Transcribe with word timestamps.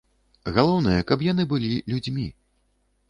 Галоўнае, 0.55 0.97
каб 1.11 1.19
яны 1.27 1.43
былі 1.53 1.69
людзьмі. 1.93 2.27